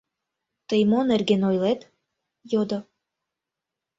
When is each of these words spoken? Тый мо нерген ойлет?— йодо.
Тый 0.67 0.81
мо 0.91 0.99
нерген 1.09 1.41
ойлет?— 1.49 1.81
йодо. 2.51 2.79